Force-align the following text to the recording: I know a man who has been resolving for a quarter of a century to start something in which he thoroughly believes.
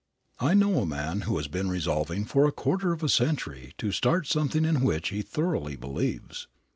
I 0.39 0.55
know 0.55 0.79
a 0.81 0.85
man 0.87 1.21
who 1.21 1.37
has 1.37 1.47
been 1.47 1.69
resolving 1.69 2.25
for 2.25 2.47
a 2.47 2.51
quarter 2.51 2.91
of 2.91 3.03
a 3.03 3.07
century 3.07 3.75
to 3.77 3.91
start 3.91 4.25
something 4.25 4.65
in 4.65 4.81
which 4.81 5.09
he 5.09 5.21
thoroughly 5.21 5.75
believes. 5.75 6.47